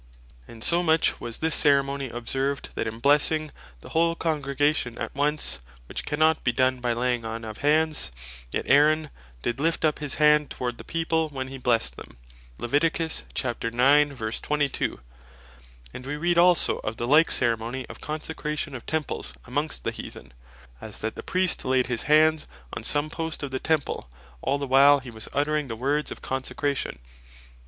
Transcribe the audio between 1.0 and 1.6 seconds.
was this